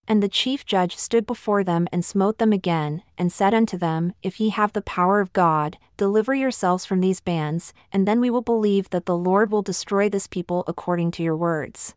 And 0.09 0.23
the 0.23 0.29
chief 0.29 0.67
judge 0.67 0.97
stood 0.97 1.27
before 1.27 1.63
them 1.63 1.87
and 1.93 2.05
smote 2.05 2.39
them 2.39 2.53
again, 2.53 3.03
and 3.17 3.33
said 3.33 3.55
unto 3.55 3.79
them, 3.79 4.13
If 4.23 4.41
ye 4.41 4.51
have 4.51 4.73
the 4.73 4.83
power 4.83 5.21
of 5.21 5.33
God, 5.33 5.79
deliver 5.97 6.35
yourselves 6.35 6.85
from 6.85 7.01
these 7.01 7.21
bands, 7.21 7.73
and 7.93 8.07
then 8.07 8.21
we 8.21 8.29
will 8.29 8.43
believe 8.43 8.91
that 8.91 9.07
the 9.07 9.17
Lord 9.17 9.51
will 9.51 9.63
destroy 9.63 10.09
this 10.09 10.27
people 10.27 10.65
according 10.67 11.13
to 11.13 11.23
your 11.23 11.37
words. 11.37 11.95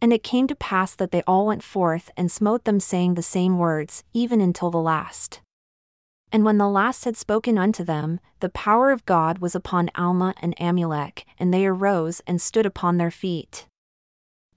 And 0.00 0.12
it 0.12 0.22
came 0.22 0.46
to 0.46 0.54
pass 0.54 0.94
that 0.94 1.10
they 1.10 1.22
all 1.26 1.46
went 1.46 1.62
forth 1.62 2.10
and 2.16 2.30
smote 2.30 2.64
them, 2.64 2.80
saying 2.80 3.14
the 3.14 3.22
same 3.22 3.58
words, 3.58 4.04
even 4.12 4.40
until 4.40 4.70
the 4.70 4.78
last. 4.78 5.40
And 6.32 6.44
when 6.44 6.58
the 6.58 6.68
last 6.68 7.04
had 7.04 7.16
spoken 7.16 7.56
unto 7.56 7.84
them, 7.84 8.20
the 8.40 8.48
power 8.48 8.90
of 8.90 9.06
God 9.06 9.38
was 9.38 9.54
upon 9.54 9.90
Alma 9.94 10.34
and 10.42 10.56
Amulek, 10.58 11.24
and 11.38 11.52
they 11.52 11.66
arose 11.66 12.20
and 12.26 12.42
stood 12.42 12.66
upon 12.66 12.96
their 12.96 13.10
feet. 13.10 13.66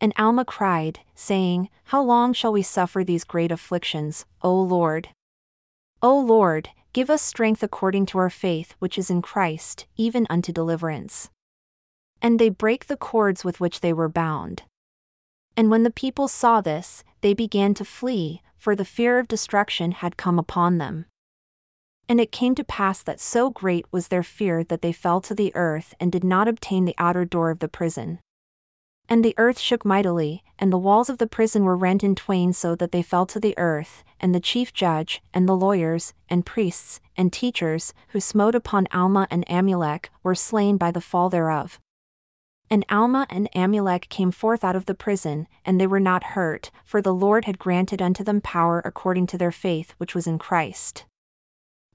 And 0.01 0.13
Alma 0.17 0.45
cried, 0.45 0.99
saying, 1.13 1.69
How 1.85 2.01
long 2.01 2.33
shall 2.33 2.51
we 2.51 2.63
suffer 2.63 3.03
these 3.03 3.23
great 3.23 3.51
afflictions, 3.51 4.25
O 4.41 4.53
Lord? 4.53 5.09
O 6.01 6.17
Lord, 6.17 6.69
give 6.93 7.09
us 7.09 7.21
strength 7.21 7.61
according 7.61 8.05
to 8.07 8.17
our 8.17 8.29
faith 8.29 8.75
which 8.79 8.97
is 8.97 9.09
in 9.09 9.21
Christ, 9.21 9.85
even 9.97 10.25
unto 10.29 10.51
deliverance. 10.51 11.29
And 12.21 12.39
they 12.39 12.49
brake 12.49 12.87
the 12.87 12.97
cords 12.97 13.43
with 13.43 13.59
which 13.59 13.81
they 13.81 13.93
were 13.93 14.09
bound. 14.09 14.63
And 15.55 15.69
when 15.69 15.83
the 15.83 15.91
people 15.91 16.27
saw 16.27 16.61
this, 16.61 17.03
they 17.21 17.33
began 17.33 17.73
to 17.75 17.85
flee, 17.85 18.41
for 18.57 18.75
the 18.75 18.85
fear 18.85 19.19
of 19.19 19.27
destruction 19.27 19.91
had 19.91 20.17
come 20.17 20.39
upon 20.39 20.77
them. 20.77 21.05
And 22.07 22.19
it 22.19 22.31
came 22.31 22.55
to 22.55 22.63
pass 22.63 23.03
that 23.03 23.19
so 23.19 23.49
great 23.49 23.85
was 23.91 24.07
their 24.07 24.23
fear 24.23 24.63
that 24.63 24.81
they 24.81 24.91
fell 24.91 25.21
to 25.21 25.35
the 25.35 25.51
earth 25.55 25.93
and 25.99 26.11
did 26.11 26.23
not 26.23 26.47
obtain 26.47 26.85
the 26.85 26.95
outer 26.97 27.23
door 27.23 27.51
of 27.51 27.59
the 27.59 27.67
prison. 27.67 28.19
And 29.07 29.25
the 29.25 29.35
earth 29.37 29.59
shook 29.59 29.85
mightily, 29.85 30.43
and 30.59 30.71
the 30.71 30.77
walls 30.77 31.09
of 31.09 31.17
the 31.17 31.27
prison 31.27 31.63
were 31.63 31.75
rent 31.75 32.03
in 32.03 32.15
twain 32.15 32.53
so 32.53 32.75
that 32.75 32.91
they 32.91 33.01
fell 33.01 33.25
to 33.27 33.39
the 33.39 33.57
earth, 33.57 34.03
and 34.19 34.35
the 34.35 34.39
chief 34.39 34.71
judge, 34.71 35.21
and 35.33 35.47
the 35.47 35.55
lawyers, 35.55 36.13
and 36.29 36.45
priests, 36.45 36.99
and 37.17 37.33
teachers, 37.33 37.93
who 38.09 38.19
smote 38.19 38.53
upon 38.53 38.87
Alma 38.93 39.27
and 39.31 39.45
Amulek, 39.47 40.09
were 40.21 40.35
slain 40.35 40.77
by 40.77 40.91
the 40.91 41.01
fall 41.01 41.29
thereof. 41.29 41.79
And 42.71 42.85
Alma 42.87 43.25
and 43.31 43.49
Amulek 43.55 44.09
came 44.09 44.31
forth 44.31 44.63
out 44.63 44.75
of 44.75 44.85
the 44.85 44.93
prison, 44.93 45.47
and 45.65 45.81
they 45.81 45.87
were 45.87 45.99
not 45.99 46.35
hurt, 46.35 46.69
for 46.85 47.01
the 47.01 47.13
Lord 47.13 47.45
had 47.45 47.57
granted 47.57 48.01
unto 48.01 48.23
them 48.23 48.41
power 48.41 48.79
according 48.85 49.25
to 49.27 49.37
their 49.37 49.51
faith 49.51 49.95
which 49.97 50.13
was 50.13 50.27
in 50.27 50.37
Christ. 50.37 51.05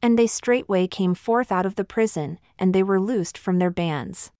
And 0.02 0.18
they 0.18 0.26
straightway 0.26 0.88
came 0.88 1.14
forth 1.14 1.52
out 1.52 1.64
of 1.64 1.76
the 1.76 1.84
prison, 1.84 2.40
and 2.58 2.74
they 2.74 2.82
were 2.82 3.00
loosed 3.00 3.38
from 3.38 3.58
their 3.58 3.70
bands. 3.70 4.32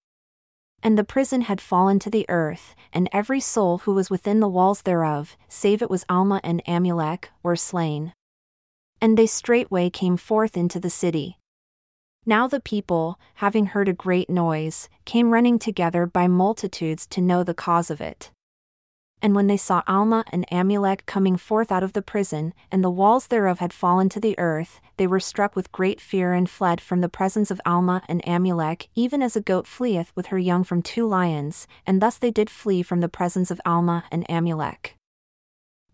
And 0.83 0.99
the 0.99 1.05
prison 1.05 1.43
had 1.43 1.61
fallen 1.61 1.99
to 2.01 2.11
the 2.11 2.27
earth, 2.29 2.75
and 2.93 3.09
every 3.13 3.41
soul 3.41 3.79
who 3.79 3.95
was 3.95 4.11
within 4.11 4.41
the 4.41 4.49
walls 4.49 4.83
thereof, 4.83 5.37
save 5.49 5.81
it 5.81 5.89
was 5.89 6.05
Alma 6.09 6.41
and 6.43 6.63
Amulek, 6.67 7.29
were 7.43 7.57
slain. 7.57 8.13
And 9.01 9.17
they 9.17 9.27
straightway 9.27 9.89
came 9.89 10.17
forth 10.17 10.57
into 10.57 10.81
the 10.81 10.91
city. 10.91 11.39
Now 12.27 12.47
the 12.47 12.61
people, 12.61 13.19
having 13.35 13.67
heard 13.67 13.89
a 13.89 13.93
great 13.93 14.31
noise, 14.31 14.89
came 15.05 15.33
running 15.33 15.59
together 15.59 16.07
by 16.07 16.27
multitudes 16.27 17.07
to 17.09 17.21
know 17.21 17.45
the 17.45 17.53
cause 17.53 17.91
of 17.91 18.01
it. 18.01 18.31
And 19.21 19.35
when 19.35 19.47
they 19.47 19.57
saw 19.57 19.83
Alma 19.87 20.25
and 20.33 20.47
Amulek 20.51 21.07
coming 21.07 21.37
forth 21.37 21.71
out 21.71 21.83
of 21.83 21.93
the 21.93 22.03
prison, 22.03 22.53
and 22.71 22.83
the 22.83 22.91
walls 22.91 23.27
thereof 23.27 23.59
had 23.59 23.73
fallen 23.73 24.09
to 24.11 24.21
the 24.21 24.39
earth, 24.39 24.81
they 24.97 25.07
were 25.07 25.21
struck 25.21 25.55
with 25.55 25.73
great 25.73 26.01
fear 26.01 26.33
and 26.33 26.49
fled 26.49 26.81
from 26.81 27.01
the 27.01 27.09
presence 27.09 27.51
of 27.51 27.61
Alma 27.67 28.03
and 28.09 28.23
Amulek, 28.25 28.89
even 28.95 29.23
as 29.23 29.37
a 29.37 29.41
goat 29.41 29.67
fleeth 29.67 30.11
with 30.15 30.27
her 30.27 30.39
young 30.39 30.65
from 30.65 30.83
two 30.83 31.07
lions, 31.07 31.67
and 31.87 32.01
thus 32.01 32.17
they 32.19 32.31
did 32.31 32.51
flee 32.51 32.83
from 32.83 33.01
the 33.01 33.09
presence 33.09 33.51
of 33.51 33.61
Alma 33.65 34.05
and 34.11 34.27
Amulek. 34.29 34.97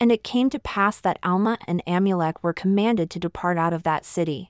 And 0.00 0.10
it 0.10 0.24
came 0.24 0.48
to 0.50 0.58
pass 0.58 1.00
that 1.00 1.18
Alma 1.22 1.58
and 1.66 1.84
Amulek 1.86 2.42
were 2.42 2.52
commanded 2.52 3.10
to 3.10 3.18
depart 3.18 3.58
out 3.58 3.72
of 3.72 3.82
that 3.82 4.04
city. 4.04 4.49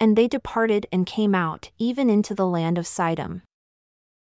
And 0.00 0.16
they 0.16 0.26
departed 0.26 0.86
and 0.90 1.04
came 1.04 1.34
out, 1.34 1.70
even 1.78 2.08
into 2.08 2.34
the 2.34 2.46
land 2.46 2.78
of 2.78 2.86
Sidom. 2.86 3.42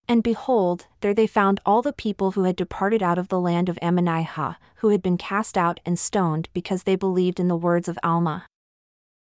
And 0.08 0.24
behold, 0.24 0.88
there 1.02 1.14
they 1.14 1.28
found 1.28 1.60
all 1.66 1.82
the 1.82 1.92
people 1.92 2.32
who 2.32 2.44
had 2.44 2.56
departed 2.56 3.04
out 3.04 3.18
of 3.18 3.28
the 3.28 3.40
land 3.40 3.68
of 3.68 3.78
Ammonihah, 3.82 4.56
who 4.78 4.90
had 4.90 5.02
been 5.02 5.18
cast 5.18 5.58
out 5.58 5.80
and 5.86 6.00
stoned 6.00 6.48
because 6.54 6.84
they 6.84 6.96
believed 6.96 7.40
in 7.40 7.50
the 7.50 7.58
words 7.58 7.88
of 7.88 8.00
Alma. 8.04 8.46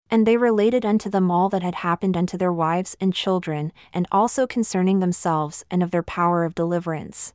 And 0.09 0.27
they 0.27 0.35
related 0.35 0.85
unto 0.85 1.09
them 1.09 1.31
all 1.31 1.47
that 1.49 1.63
had 1.63 1.75
happened 1.75 2.17
unto 2.17 2.37
their 2.37 2.51
wives 2.51 2.97
and 2.99 3.13
children, 3.13 3.71
and 3.93 4.07
also 4.11 4.45
concerning 4.45 4.99
themselves 4.99 5.63
and 5.71 5.81
of 5.81 5.91
their 5.91 6.03
power 6.03 6.43
of 6.43 6.55
deliverance. 6.55 7.33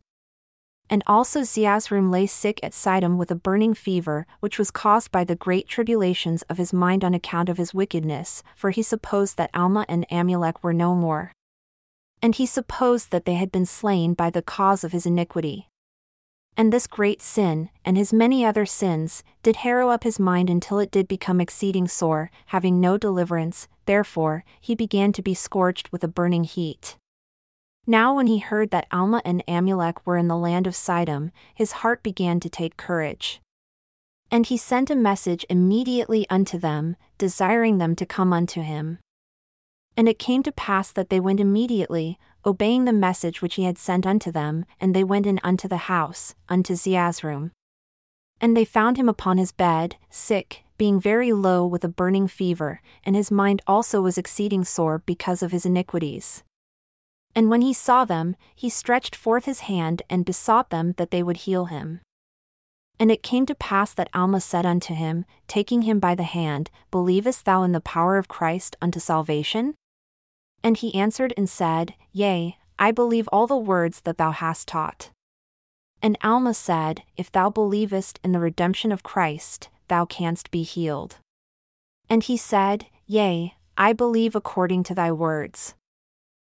And 0.89 1.03
also 1.07 1.41
Zeezrom 1.41 2.11
lay 2.11 2.27
sick 2.27 2.61
at 2.63 2.73
Sidom 2.73 3.17
with 3.17 3.31
a 3.31 3.35
burning 3.35 3.75
fever, 3.75 4.27
which 4.41 4.59
was 4.59 4.71
caused 4.71 5.11
by 5.11 5.25
the 5.25 5.35
great 5.35 5.69
tribulations 5.69 6.43
of 6.43 6.59
his 6.59 6.73
mind 6.73 7.05
on 7.05 7.15
account 7.15 7.49
of 7.49 7.59
his 7.59 7.75
wickedness, 7.75 8.43
for 8.55 8.71
he 8.71 8.83
supposed 8.83 9.37
that 9.37 9.51
Alma 9.53 9.85
and 9.89 10.07
Amulek 10.11 10.63
were 10.63 10.73
no 10.73 10.95
more. 10.95 11.33
And 12.23 12.35
he 12.35 12.47
supposed 12.47 13.11
that 13.11 13.25
they 13.25 13.35
had 13.35 13.51
been 13.51 13.67
slain 13.67 14.15
by 14.15 14.31
the 14.31 14.43
cause 14.43 14.85
of 14.85 14.93
his 14.93 15.07
iniquity. 15.07 15.69
And 16.57 16.73
this 16.73 16.87
great 16.87 17.21
sin, 17.21 17.69
and 17.85 17.99
his 17.99 18.15
many 18.15 18.45
other 18.45 18.65
sins, 18.65 19.23
did 19.43 19.57
harrow 19.57 19.91
up 19.91 20.05
his 20.05 20.19
mind 20.19 20.49
until 20.49 20.79
it 20.79 20.91
did 20.91 21.07
become 21.07 21.41
exceeding 21.41 21.87
sore, 21.87 22.31
having 22.47 22.81
no 22.81 22.97
deliverance, 22.97 23.69
therefore, 23.85 24.43
he 24.61 24.75
began 24.75 25.13
to 25.13 25.23
be 25.23 25.35
scorched 25.35 25.93
with 25.93 26.03
a 26.03 26.09
burning 26.09 26.45
heat. 26.45 26.97
Now, 27.87 28.17
when 28.17 28.27
he 28.27 28.39
heard 28.39 28.71
that 28.71 28.89
Alma 28.91 29.23
and 29.25 29.45
Amulek 29.47 29.99
were 30.05 30.17
in 30.17 30.27
the 30.27 30.37
land 30.37 30.67
of 30.67 30.75
Sidom, 30.75 31.31
his 31.55 31.73
heart 31.73 32.03
began 32.03 32.41
to 32.41 32.51
take 32.51 32.77
courage. 32.77 33.41
And 34.29 34.45
he 34.45 34.57
sent 34.57 34.91
a 34.91 34.97
message 34.97 35.47
immediately 35.49 36.27
unto 36.29 36.59
them, 36.59 36.97
desiring 37.17 37.79
them 37.79 37.95
to 37.95 38.05
come 38.05 38.33
unto 38.33 38.61
him. 38.61 38.99
And 39.97 40.09
it 40.09 40.19
came 40.19 40.43
to 40.43 40.51
pass 40.51 40.91
that 40.91 41.11
they 41.11 41.21
went 41.21 41.39
immediately, 41.39 42.19
obeying 42.45 42.87
the 42.87 42.93
message 42.93 43.41
which 43.41 43.55
he 43.55 43.65
had 43.65 43.79
sent 43.79 44.05
unto 44.05 44.33
them, 44.33 44.65
and 44.81 44.93
they 44.93 45.05
went 45.05 45.27
in 45.27 45.39
unto 45.45 45.69
the 45.69 45.89
house, 45.89 46.35
unto 46.49 46.75
Zeezrom. 46.75 47.53
And 48.41 48.57
they 48.57 48.65
found 48.65 48.97
him 48.97 49.09
upon 49.09 49.39
his 49.39 49.53
bed, 49.53 49.97
sick, 50.11 50.65
being 50.77 51.01
very 51.01 51.33
low 51.33 51.65
with 51.65 51.85
a 51.85 51.89
burning 51.89 52.27
fever, 52.27 52.81
and 53.05 53.15
his 53.15 53.31
mind 53.31 53.63
also 53.67 54.03
was 54.03 54.19
exceeding 54.19 54.65
sore 54.65 55.03
because 55.07 55.41
of 55.43 55.53
his 55.53 55.65
iniquities. 55.65 56.43
And 57.37 57.51
when 57.51 57.61
he 57.61 57.75
saw 57.75 58.07
them, 58.07 58.35
he 58.55 58.71
stretched 58.71 59.15
forth 59.15 59.45
his 59.45 59.61
hand 59.61 60.01
and 60.09 60.25
besought 60.25 60.71
them 60.71 60.95
that 60.97 61.11
they 61.11 61.23
would 61.23 61.37
heal 61.37 61.67
him. 61.67 62.01
And 62.99 63.11
it 63.11 63.23
came 63.23 63.45
to 63.45 63.55
pass 63.55 63.93
that 63.93 64.09
Alma 64.15 64.41
said 64.41 64.65
unto 64.65 64.95
him, 64.95 65.27
taking 65.47 65.83
him 65.83 66.01
by 66.01 66.15
the 66.15 66.23
hand, 66.23 66.71
Believest 66.91 67.45
thou 67.45 67.63
in 67.63 67.73
the 67.73 67.81
power 67.81 68.17
of 68.17 68.27
Christ 68.27 68.75
unto 68.81 68.99
salvation? 68.99 69.75
And 70.63 70.79
he 70.79 70.95
answered 70.95 71.35
and 71.37 71.49
said, 71.49 71.93
Yea, 72.11 72.57
I 72.79 72.91
believe 72.91 73.29
all 73.29 73.47
the 73.47 73.57
words 73.57 74.01
that 74.01 74.17
thou 74.17 74.31
hast 74.31 74.69
taught. 74.69 75.11
And 76.01 76.17
Alma 76.23 76.55
said, 76.55 77.03
If 77.19 77.31
thou 77.31 77.51
believest 77.51 78.19
in 78.25 78.33
the 78.33 78.41
redemption 78.41 78.93
of 78.93 79.03
Christ, 79.03 79.69
thou 79.89 80.07
canst 80.07 80.51
be 80.51 80.63
healed. 80.63 81.19
And 82.09 82.23
he 82.23 82.39
said, 82.39 82.87
Yea, 83.07 83.55
I 83.77 83.93
believe 83.93 84.35
according 84.35 84.85
to 84.85 84.95
thy 84.95 85.13
words. 85.13 85.75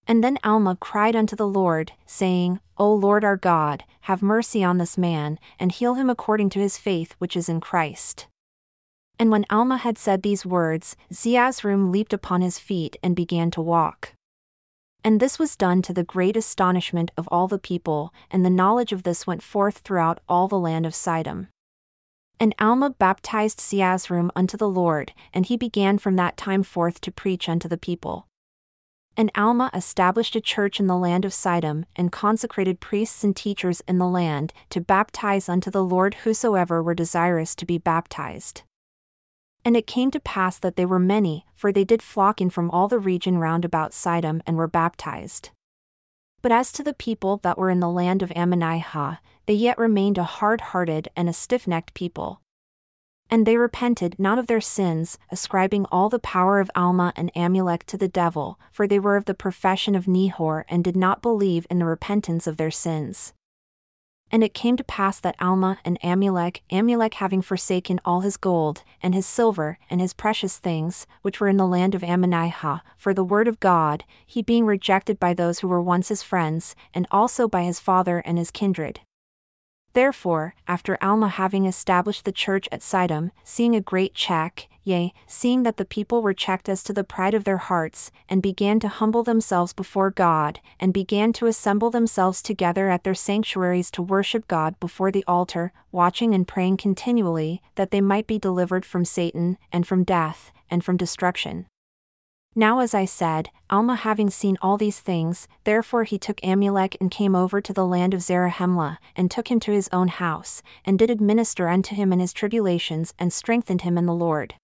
And 0.08 0.24
then 0.24 0.40
Alma 0.44 0.78
cried 0.80 1.16
unto 1.16 1.36
the 1.36 1.48
Lord, 1.48 1.92
saying, 2.06 2.62
O 2.78 2.94
Lord 2.94 3.26
our 3.26 3.36
God, 3.36 3.84
have 4.02 4.22
mercy 4.22 4.64
on 4.64 4.78
this 4.78 4.98
man, 4.98 5.38
and 5.60 5.72
heal 5.72 5.96
him 5.96 6.10
according 6.10 6.50
to 6.52 6.60
his 6.60 6.78
faith 6.78 7.14
which 7.18 7.36
is 7.36 7.50
in 7.50 7.60
Christ. 7.60 8.28
And 9.20 9.32
when 9.32 9.46
Alma 9.50 9.78
had 9.78 9.98
said 9.98 10.22
these 10.22 10.46
words, 10.46 10.96
Zeezrom 11.12 11.92
leaped 11.92 12.14
upon 12.14 12.42
his 12.42 12.58
feet 12.58 12.96
and 13.04 13.16
began 13.16 13.52
to 13.52 13.62
walk. 13.62 14.14
And 15.04 15.20
this 15.20 15.40
was 15.40 15.56
done 15.56 15.82
to 15.84 15.94
the 15.94 16.04
great 16.04 16.38
astonishment 16.38 17.12
of 17.18 17.28
all 17.30 17.48
the 17.48 17.60
people, 17.60 18.14
and 18.32 18.46
the 18.46 18.50
knowledge 18.50 18.92
of 18.94 19.04
this 19.04 19.28
went 19.28 19.44
forth 19.44 19.80
throughout 19.80 20.20
all 20.30 20.48
the 20.48 20.60
land 20.60 20.86
of 20.86 20.94
Sidom. 20.94 21.48
And 22.40 22.54
Alma 22.60 22.92
baptized 22.92 23.60
Zeezrom 23.60 24.30
unto 24.36 24.56
the 24.56 24.70
Lord, 24.70 25.14
and 25.34 25.46
he 25.46 25.58
began 25.58 25.98
from 25.98 26.16
that 26.16 26.38
time 26.38 26.62
forth 26.62 27.02
to 27.02 27.12
preach 27.12 27.50
unto 27.50 27.68
the 27.68 27.78
people. 27.78 28.28
And 29.20 29.32
Alma 29.34 29.72
established 29.74 30.36
a 30.36 30.42
church 30.42 30.80
in 30.80 30.86
the 30.86 30.96
land 30.96 31.26
of 31.26 31.34
Sidom, 31.34 31.86
and 31.96 32.12
consecrated 32.12 32.80
priests 32.80 33.24
and 33.24 33.36
teachers 33.36 33.82
in 33.88 33.98
the 33.98 34.08
land, 34.08 34.54
to 34.70 34.80
baptize 34.80 35.50
unto 35.50 35.72
the 35.72 35.84
Lord 35.84 36.14
whosoever 36.24 36.84
were 36.84 36.94
desirous 36.94 37.56
to 37.56 37.66
be 37.66 37.80
baptized. 37.80 38.62
And 39.66 39.76
it 39.76 39.88
came 39.88 40.12
to 40.12 40.20
pass 40.20 40.60
that 40.60 40.76
they 40.76 40.86
were 40.86 41.00
many, 41.00 41.48
for 41.56 41.72
they 41.72 41.84
did 41.84 42.04
flock 42.04 42.40
in 42.40 42.52
from 42.52 42.70
all 42.70 42.88
the 42.88 43.00
region 43.00 43.40
round 43.40 43.66
about 43.66 43.92
Sidom 43.92 44.40
and 44.46 44.56
were 44.56 44.68
baptized. 44.68 45.50
But 46.44 46.52
as 46.52 46.72
to 46.74 46.84
the 46.84 46.94
people 46.94 47.38
that 47.38 47.58
were 47.58 47.72
in 47.72 47.80
the 47.80 47.90
land 47.90 48.22
of 48.22 48.30
Ammonihah, 48.30 49.18
they 49.48 49.56
yet 49.56 49.80
remained 49.80 50.20
a 50.20 50.24
hard 50.24 50.62
hearted 50.62 51.10
and 51.16 51.28
a 51.28 51.34
stiff 51.34 51.66
necked 51.68 51.96
people. 51.96 52.40
And 53.30 53.46
they 53.46 53.58
repented 53.58 54.18
not 54.18 54.40
of 54.40 54.48
their 54.48 54.62
sins, 54.62 55.18
ascribing 55.32 55.86
all 55.92 56.10
the 56.10 56.20
power 56.20 56.60
of 56.60 56.72
Alma 56.76 57.12
and 57.16 57.32
Amulek 57.36 57.84
to 57.86 57.98
the 57.98 58.08
devil, 58.08 58.60
for 58.72 58.88
they 58.88 59.00
were 59.00 59.18
of 59.18 59.26
the 59.26 59.34
profession 59.34 59.96
of 59.96 60.06
Nehor 60.06 60.64
and 60.70 60.84
did 60.84 60.96
not 60.96 61.22
believe 61.22 61.68
in 61.70 61.80
the 61.80 61.86
repentance 61.86 62.48
of 62.48 62.58
their 62.58 62.72
sins. 62.72 63.34
And 64.30 64.44
it 64.44 64.54
came 64.54 64.76
to 64.76 64.84
pass 64.84 65.20
that 65.22 65.38
Alma 65.40 65.80
and 65.86 65.98
Amulek, 66.02 66.62
Amulek 66.70 67.16
having 67.16 67.42
forsaken 67.42 68.02
all 68.04 68.22
his 68.22 68.36
gold, 68.36 68.84
and 69.02 69.16
his 69.16 69.26
silver, 69.26 69.78
and 69.90 70.02
his 70.02 70.14
precious 70.14 70.58
things, 70.58 71.08
which 71.22 71.40
were 71.40 71.48
in 71.48 71.58
the 71.58 71.66
land 71.66 71.96
of 71.96 72.02
Ammonihah, 72.02 72.82
for 72.98 73.14
the 73.14 73.24
word 73.24 73.48
of 73.48 73.62
God, 73.62 74.04
he 74.26 74.42
being 74.42 74.66
rejected 74.66 75.18
by 75.18 75.34
those 75.34 75.60
who 75.60 75.68
were 75.70 75.82
once 75.82 76.10
his 76.10 76.24
friends, 76.24 76.76
and 76.94 77.08
also 77.10 77.48
by 77.48 77.64
his 77.64 77.80
father 77.80 78.20
and 78.20 78.38
his 78.38 78.52
kindred, 78.52 79.00
Therefore, 79.94 80.54
after 80.68 80.98
Alma 81.02 81.28
having 81.28 81.66
established 81.66 82.26
the 82.26 82.32
church 82.32 82.68
at 82.72 82.82
Sidom, 82.82 83.32
seeing 83.44 83.76
a 83.76 83.82
great 83.82 84.14
check, 84.14 84.68
yea, 84.84 85.14
seeing 85.26 85.64
that 85.64 85.78
the 85.78 85.86
people 85.86 86.22
were 86.22 86.34
checked 86.34 86.70
as 86.70 86.84
to 86.84 86.94
the 86.94 87.04
pride 87.04 87.34
of 87.34 87.44
their 87.44 87.58
hearts, 87.58 88.12
and 88.30 88.42
began 88.42 88.80
to 88.80 88.88
humble 88.88 89.24
themselves 89.24 89.74
before 89.74 90.12
God, 90.12 90.60
and 90.80 90.94
began 90.94 91.34
to 91.34 91.48
assemble 91.48 91.90
themselves 91.90 92.42
together 92.42 92.90
at 92.90 93.04
their 93.04 93.16
sanctuaries 93.16 93.92
to 93.92 94.02
worship 94.02 94.48
God 94.48 94.80
before 94.80 95.12
the 95.12 95.26
altar, 95.28 95.74
watching 95.92 96.34
and 96.34 96.48
praying 96.48 96.78
continually, 96.78 97.62
that 97.76 97.92
they 97.92 98.02
might 98.02 98.28
be 98.28 98.40
delivered 98.40 98.86
from 98.86 99.04
Satan, 99.04 99.58
and 99.72 99.88
from 99.88 100.04
death, 100.04 100.52
and 100.70 100.84
from 100.84 100.96
destruction. 100.96 101.66
Now, 102.60 102.80
as 102.80 102.96
I 102.96 103.06
said, 103.06 103.52
Alma 103.70 103.94
having 103.94 104.32
seen 104.32 104.58
all 104.64 104.78
these 104.78 105.00
things, 105.00 105.48
therefore 105.64 106.06
he 106.06 106.18
took 106.18 106.42
Amulek 106.42 106.98
and 107.00 107.12
came 107.12 107.36
over 107.36 107.62
to 107.62 107.72
the 107.72 107.86
land 107.86 108.16
of 108.16 108.24
Zarahemla, 108.24 108.98
and 109.16 109.30
took 109.30 109.52
him 109.52 109.60
to 109.60 109.72
his 109.72 109.88
own 109.94 110.08
house, 110.08 110.64
and 110.84 110.98
did 110.98 111.12
administer 111.12 111.70
unto 111.70 111.94
him 111.94 112.12
in 112.12 112.18
his 112.20 112.34
tribulations, 112.34 113.14
and 113.20 113.32
strengthened 113.32 113.84
him 113.84 113.96
in 113.96 114.08
the 114.08 114.12
Lord. 114.12 114.56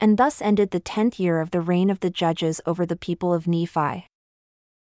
And 0.00 0.16
thus 0.16 0.40
ended 0.40 0.70
the 0.70 0.80
tenth 0.80 1.20
year 1.20 1.42
of 1.42 1.50
the 1.50 1.60
reign 1.60 1.90
of 1.90 2.00
the 2.00 2.08
judges 2.08 2.62
over 2.64 2.86
the 2.86 2.96
people 2.96 3.34
of 3.34 3.46
Nephi. 3.46 4.06